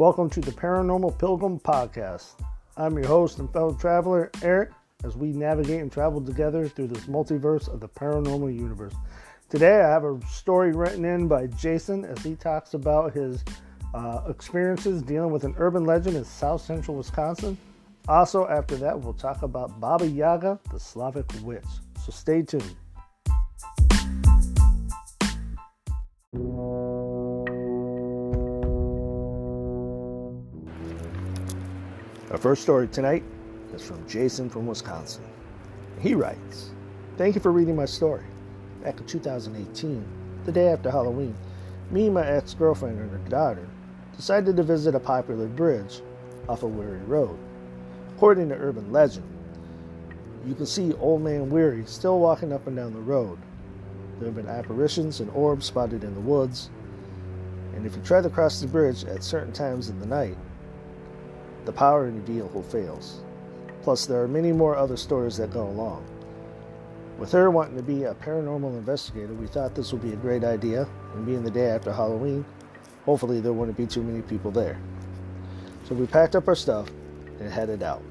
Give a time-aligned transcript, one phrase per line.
[0.00, 2.40] Welcome to the Paranormal Pilgrim Podcast.
[2.78, 4.70] I'm your host and fellow traveler, Eric,
[5.04, 8.94] as we navigate and travel together through this multiverse of the paranormal universe.
[9.50, 13.44] Today, I have a story written in by Jason as he talks about his
[13.92, 17.58] uh, experiences dealing with an urban legend in south central Wisconsin.
[18.08, 21.62] Also, after that, we'll talk about Baba Yaga, the Slavic witch.
[22.02, 22.74] So stay tuned.
[32.30, 33.24] Our first story tonight
[33.74, 35.24] is from Jason from Wisconsin.
[35.98, 36.70] He writes
[37.18, 38.22] Thank you for reading my story.
[38.84, 40.06] Back in 2018,
[40.44, 41.34] the day after Halloween,
[41.90, 43.66] me and my ex girlfriend and her daughter
[44.16, 46.02] decided to visit a popular bridge
[46.48, 47.36] off of Weary Road.
[48.14, 49.26] According to urban legend,
[50.46, 53.40] you can see Old Man Weary still walking up and down the road.
[54.20, 56.70] There have been apparitions and orbs spotted in the woods,
[57.74, 60.36] and if you try to cross the bridge at certain times of the night,
[61.66, 63.20] the power in the vehicle fails.
[63.82, 66.04] Plus, there are many more other stories that go along.
[67.18, 70.44] With her wanting to be a paranormal investigator, we thought this would be a great
[70.44, 72.44] idea, and being the day after Halloween,
[73.04, 74.78] hopefully there wouldn't be too many people there.
[75.84, 76.88] So we packed up our stuff
[77.40, 78.02] and headed out.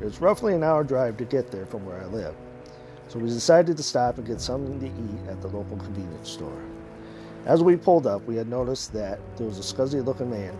[0.00, 2.34] It was roughly an hour drive to get there from where I live,
[3.08, 6.62] so we decided to stop and get something to eat at the local convenience store.
[7.46, 10.54] As we pulled up, we had noticed that there was a scuzzy looking man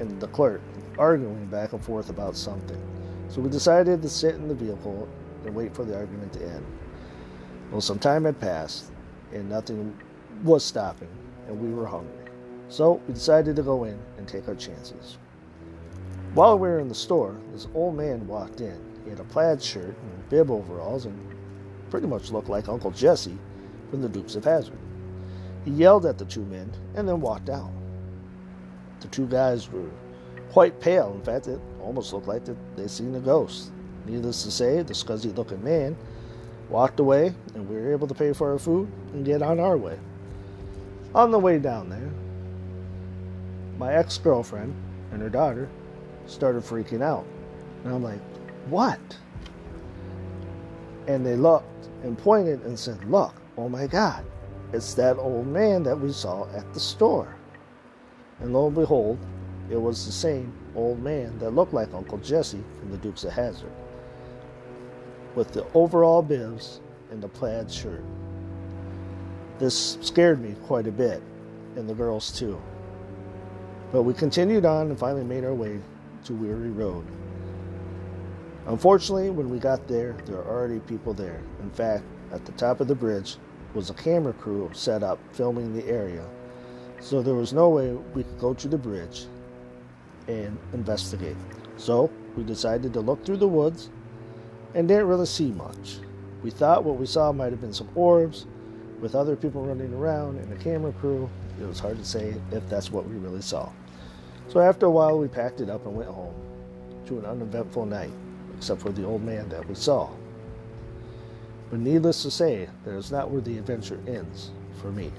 [0.00, 0.62] and the clerk
[0.98, 2.80] arguing back and forth about something.
[3.28, 5.08] So we decided to sit in the vehicle
[5.44, 6.66] and wait for the argument to end.
[7.70, 8.90] Well, some time had passed
[9.32, 9.96] and nothing
[10.42, 11.08] was stopping,
[11.46, 12.14] and we were hungry.
[12.68, 15.18] So we decided to go in and take our chances.
[16.34, 18.78] While we were in the store, this old man walked in.
[19.04, 21.18] He had a plaid shirt and bib overalls and
[21.90, 23.38] pretty much looked like Uncle Jesse
[23.90, 24.78] from the Dukes of Hazzard.
[25.64, 27.70] He yelled at the two men and then walked out.
[29.00, 29.90] The two guys were
[30.52, 31.12] quite pale.
[31.14, 32.42] In fact, it almost looked like
[32.76, 33.70] they'd seen a ghost.
[34.06, 35.96] Needless to say, the scuzzy looking man
[36.68, 39.76] walked away, and we were able to pay for our food and get on our
[39.76, 39.98] way.
[41.14, 42.10] On the way down there,
[43.78, 44.74] my ex girlfriend
[45.12, 45.68] and her daughter
[46.26, 47.26] started freaking out.
[47.84, 48.20] And I'm like,
[48.68, 49.00] what?
[51.06, 54.24] And they looked and pointed and said, Look, oh my God,
[54.72, 57.34] it's that old man that we saw at the store.
[58.40, 59.18] And lo and behold,
[59.70, 63.32] it was the same old man that looked like Uncle Jesse from the Dukes of
[63.32, 63.72] Hazzard,
[65.34, 66.80] with the overall bibs
[67.10, 68.02] and the plaid shirt.
[69.58, 71.22] This scared me quite a bit,
[71.76, 72.60] and the girls too.
[73.92, 75.80] But we continued on and finally made our way
[76.24, 77.04] to Weary Road.
[78.66, 81.42] Unfortunately, when we got there, there were already people there.
[81.60, 83.36] In fact, at the top of the bridge
[83.74, 86.24] was a camera crew set up filming the area,
[87.00, 89.26] so there was no way we could go to the bridge
[90.28, 91.36] and investigate.
[91.76, 93.90] So we decided to look through the woods
[94.74, 95.98] and didn't really see much.
[96.42, 98.46] We thought what we saw might have been some orbs
[99.00, 101.28] with other people running around and a camera crew.
[101.60, 103.70] It was hard to say if that's what we really saw.
[104.48, 106.34] So after a while, we packed it up and went home
[107.06, 108.12] to an uneventful night,
[108.56, 110.10] except for the old man that we saw.
[111.70, 114.50] But needless to say, that is not where the adventure ends
[114.80, 115.12] for me.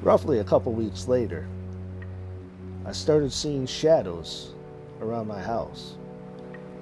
[0.00, 1.46] Roughly a couple weeks later,
[2.84, 4.54] I started seeing shadows
[5.00, 5.94] around my house,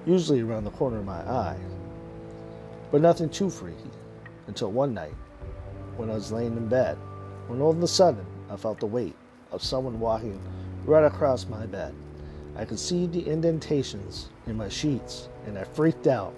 [0.07, 1.59] usually around the corner of my eye,
[2.91, 3.91] but nothing too freaky
[4.47, 5.15] until one night
[5.97, 6.97] when I was laying in bed,
[7.49, 9.15] when all of a sudden I felt the weight
[9.53, 10.41] of someone walking
[10.87, 11.95] right across my bed.
[12.57, 16.35] I could see the indentations in my sheets, and I freaked out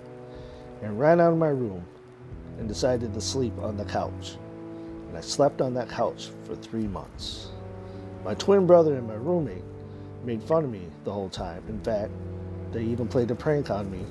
[0.82, 1.84] and ran out of my room
[2.58, 4.36] and decided to sleep on the couch.
[5.08, 7.50] And I slept on that couch for three months.
[8.24, 9.64] My twin brother and my roommate
[10.24, 11.62] made fun of me the whole time.
[11.68, 12.12] In fact,
[12.70, 14.04] they even played a prank on me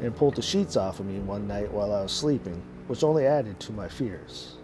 [0.00, 3.26] and pulled the sheets off of me one night while I was sleeping, which only
[3.26, 4.56] added to my fears.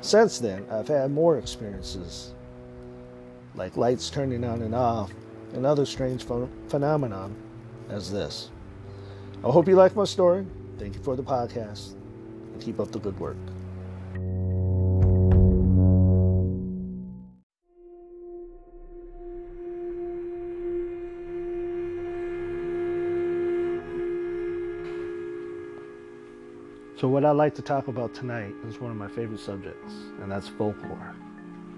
[0.00, 2.34] Since then, I've had more experiences,
[3.54, 5.12] like lights turning on and off,
[5.52, 7.34] and other strange ph- phenomenon
[7.88, 8.50] as this.
[9.44, 10.46] I hope you like my story.
[10.78, 11.94] Thank you for the podcast,
[12.52, 13.36] and keep up the good work.
[26.98, 30.32] So, what I'd like to talk about tonight is one of my favorite subjects, and
[30.32, 31.14] that's folklore.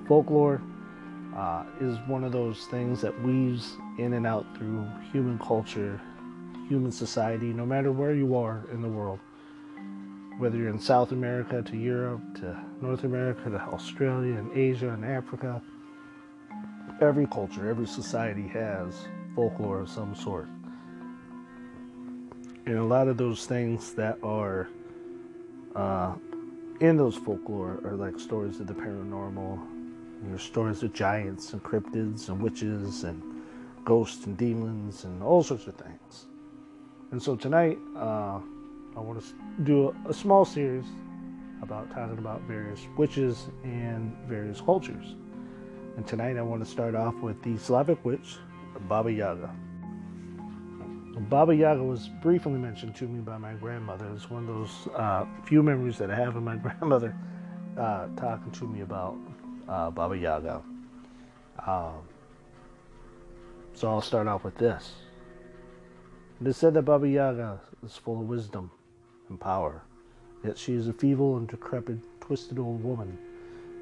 [0.06, 0.62] Folklore
[1.36, 6.00] uh, is one of those things that weaves in and out through human culture,
[6.68, 9.18] human society, no matter where you are in the world.
[10.38, 15.04] Whether you're in South America to Europe to North America to Australia and Asia and
[15.04, 15.60] Africa,
[17.00, 18.94] every culture, every society has
[19.34, 20.46] folklore of some sort.
[22.66, 24.68] And a lot of those things that are
[25.74, 26.14] uh,
[26.80, 29.58] in those folklore are like stories of the paranormal,
[30.22, 33.22] you know, stories of giants and cryptids and witches and
[33.84, 36.26] ghosts and demons and all sorts of things.
[37.10, 38.40] And so tonight, uh,
[38.96, 39.26] I want to
[39.62, 40.84] do a, a small series
[41.62, 45.14] about talking about various witches and various cultures.
[45.96, 48.36] And tonight I want to start off with the Slavic witch,
[48.88, 49.54] Baba Yaga.
[51.18, 54.06] Baba Yaga was briefly mentioned to me by my grandmother.
[54.14, 57.14] It's one of those uh, few memories that I have of my grandmother
[57.76, 59.16] uh, talking to me about
[59.68, 60.62] uh, Baba Yaga.
[61.66, 62.02] Um,
[63.74, 64.94] so I'll start off with this.
[66.40, 68.70] It is said that Baba Yaga is full of wisdom
[69.28, 69.82] and power,
[70.44, 73.18] yet she is a feeble and decrepit, twisted old woman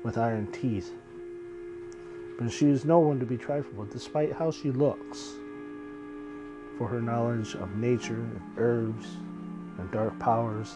[0.02, 0.90] with iron teeth.
[2.38, 5.34] But she is no one to be trifled with, despite how she looks
[6.78, 9.06] for her knowledge of nature and herbs
[9.78, 10.74] and dark powers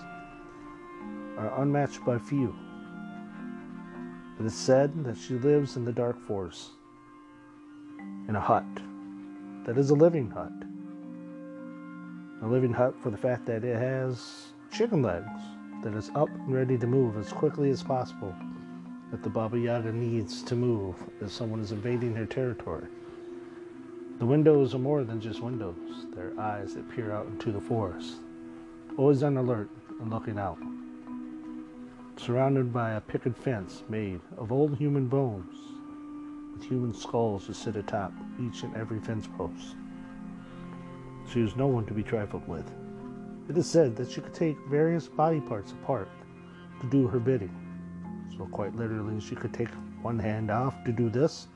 [1.36, 2.54] are unmatched by few.
[4.38, 6.70] It is said that she lives in the dark forest
[8.28, 8.64] in a hut
[9.64, 10.52] that is a living hut.
[12.42, 15.28] A living hut for the fact that it has chicken legs
[15.82, 18.34] that is up and ready to move as quickly as possible
[19.10, 22.86] that the Baba Yaga needs to move if someone is invading her territory.
[24.20, 28.16] The windows are more than just windows, they're eyes that peer out into the forest,
[28.98, 30.58] always on alert and looking out.
[32.18, 35.56] Surrounded by a picket fence made of old human bones,
[36.52, 39.74] with human skulls to sit atop each and every fence post.
[41.32, 42.70] She was no one to be trifled with.
[43.48, 46.10] It is said that she could take various body parts apart
[46.82, 47.56] to do her bidding.
[48.36, 49.70] So, quite literally, she could take
[50.02, 51.48] one hand off to do this,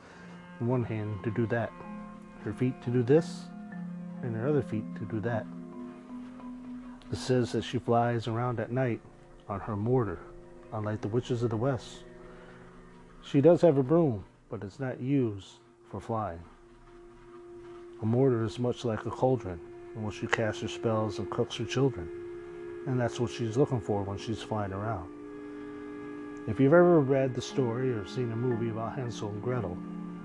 [0.60, 1.70] and one hand to do that
[2.44, 3.44] her feet to do this,
[4.22, 5.46] and her other feet to do that.
[7.12, 9.00] It says that she flies around at night
[9.48, 10.18] on her mortar,
[10.72, 12.04] unlike the witches of the West.
[13.22, 15.58] She does have a broom, but it's not used
[15.90, 16.40] for flying.
[18.02, 19.60] A mortar is much like a cauldron
[19.94, 22.08] in which she casts her spells and cooks her children,
[22.86, 25.08] and that's what she's looking for when she's flying around.
[26.46, 29.78] If you've ever read the story or seen a movie about Hansel and Gretel,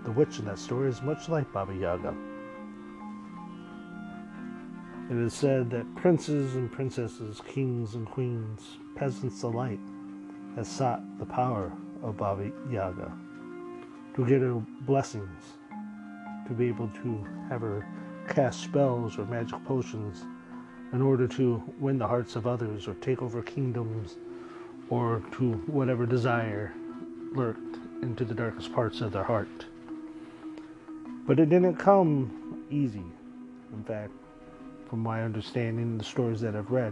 [0.04, 2.16] the witch in that story is much like Baba Yaga.
[5.10, 9.80] It is said that princes and princesses, kings and queens, peasants alike,
[10.56, 11.72] have sought the power
[12.04, 13.12] of Baba Yaga
[14.16, 15.57] to get her blessings,
[16.48, 17.88] to be able to have her
[18.28, 20.24] cast spells or magic potions
[20.94, 24.18] in order to win the hearts of others or take over kingdoms
[24.90, 26.74] or to whatever desire
[27.34, 29.66] lurked into the darkest parts of their heart.
[31.30, 33.06] But it didn't come easy.
[33.72, 34.12] In fact,
[34.90, 36.92] from my understanding, the stories that I've read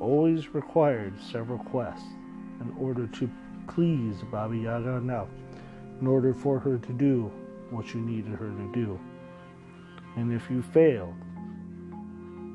[0.00, 2.04] always required several quests
[2.60, 3.30] in order to
[3.68, 5.28] please Baba Yaga enough,
[6.00, 7.30] in order for her to do
[7.70, 8.98] what you needed her to do.
[10.16, 11.14] And if you failed,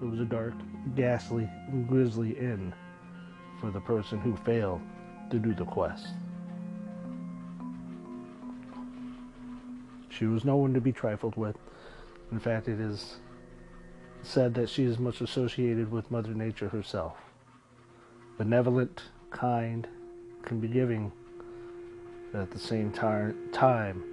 [0.02, 0.56] it was a dark,
[0.98, 1.50] ghastly,
[1.88, 2.74] grisly end
[3.62, 4.82] for the person who failed
[5.30, 6.08] to do the quest.
[10.18, 11.58] She was no one to be trifled with.
[12.32, 13.18] In fact, it is
[14.24, 17.18] said that she is much associated with Mother Nature herself.
[18.38, 19.88] Benevolent, kind,
[20.44, 21.12] can be giving,
[22.32, 24.04] but at the same tar- time,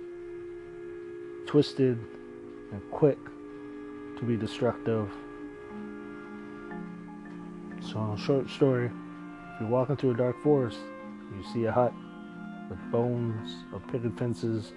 [1.47, 1.99] twisted
[2.71, 3.19] and quick
[4.19, 5.11] to be destructive.
[7.81, 10.79] So, short story, if you're walking through a dark forest,
[11.35, 11.95] you see a hut
[12.69, 14.73] with bones of picket fences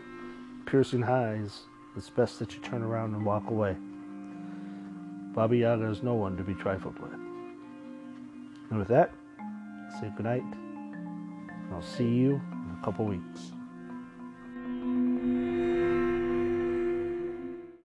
[0.68, 1.62] piercing highs,
[1.96, 3.76] it's best that you turn around and walk away.
[5.34, 7.14] Baba Yaga is no one to be trifled with.
[8.70, 9.14] And with that,
[10.00, 10.44] say goodnight.
[11.72, 13.54] I'll see you in a couple weeks.